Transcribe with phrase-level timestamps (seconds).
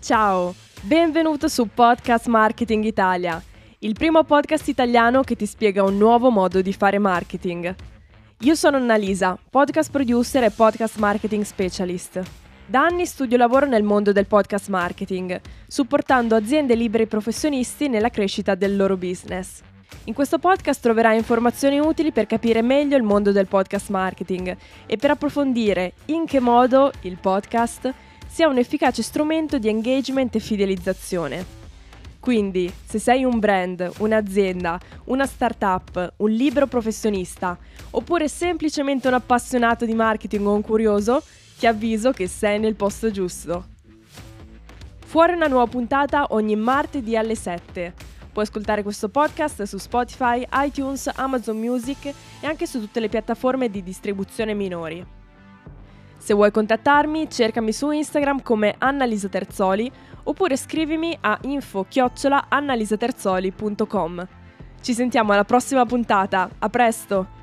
[0.00, 3.42] Ciao, benvenuto su Podcast Marketing Italia,
[3.80, 7.74] il primo podcast italiano che ti spiega un nuovo modo di fare marketing.
[8.40, 12.22] Io sono Annalisa, podcast producer e podcast marketing specialist.
[12.64, 18.10] Da anni studio lavoro nel mondo del podcast marketing, supportando aziende libere e professionisti nella
[18.10, 19.60] crescita del loro business.
[20.04, 24.96] In questo podcast troverai informazioni utili per capire meglio il mondo del podcast marketing e
[24.96, 27.92] per approfondire in che modo il podcast
[28.26, 31.44] sia un efficace strumento di engagement e fidelizzazione.
[32.20, 37.56] Quindi, se sei un brand, un'azienda, una startup, un libero professionista,
[37.90, 41.22] oppure semplicemente un appassionato di marketing o un curioso,
[41.58, 43.66] ti avviso che sei nel posto giusto.
[45.06, 48.07] Fuori una nuova puntata ogni martedì alle 7.
[48.32, 53.70] Puoi ascoltare questo podcast su Spotify, iTunes, Amazon Music e anche su tutte le piattaforme
[53.70, 55.06] di distribuzione minori.
[56.18, 59.90] Se vuoi contattarmi, cercami su Instagram come Annalisa Terzoli
[60.24, 64.26] oppure scrivimi a info-annalisaterzoli.com.
[64.80, 67.37] Ci sentiamo alla prossima puntata, a presto!